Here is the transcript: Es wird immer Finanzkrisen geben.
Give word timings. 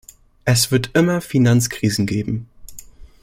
Es 0.45 0.71
wird 0.71 0.89
immer 0.95 1.21
Finanzkrisen 1.21 2.07
geben. 2.07 2.47